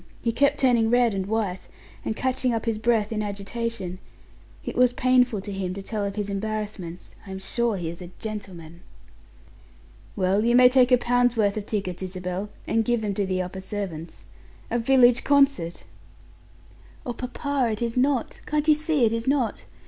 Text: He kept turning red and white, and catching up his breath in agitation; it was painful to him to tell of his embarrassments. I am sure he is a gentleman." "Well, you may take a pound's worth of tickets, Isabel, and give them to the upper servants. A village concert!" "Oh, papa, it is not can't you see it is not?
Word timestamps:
He 0.23 0.31
kept 0.31 0.57
turning 0.57 0.89
red 0.89 1.13
and 1.13 1.27
white, 1.27 1.67
and 2.03 2.15
catching 2.15 2.55
up 2.55 2.65
his 2.65 2.79
breath 2.79 3.11
in 3.11 3.21
agitation; 3.21 3.99
it 4.65 4.75
was 4.75 4.93
painful 4.93 5.41
to 5.41 5.51
him 5.51 5.75
to 5.75 5.83
tell 5.83 6.03
of 6.03 6.15
his 6.15 6.27
embarrassments. 6.27 7.13
I 7.27 7.29
am 7.29 7.37
sure 7.37 7.77
he 7.77 7.87
is 7.87 8.01
a 8.01 8.09
gentleman." 8.17 8.81
"Well, 10.15 10.43
you 10.43 10.55
may 10.55 10.69
take 10.69 10.91
a 10.91 10.97
pound's 10.97 11.37
worth 11.37 11.55
of 11.55 11.67
tickets, 11.67 12.01
Isabel, 12.01 12.49
and 12.65 12.83
give 12.83 13.01
them 13.03 13.13
to 13.13 13.27
the 13.27 13.43
upper 13.43 13.61
servants. 13.61 14.25
A 14.71 14.79
village 14.79 15.23
concert!" 15.23 15.83
"Oh, 17.05 17.13
papa, 17.13 17.69
it 17.73 17.81
is 17.83 17.95
not 17.95 18.41
can't 18.47 18.67
you 18.67 18.73
see 18.73 19.05
it 19.05 19.13
is 19.13 19.27
not? 19.27 19.65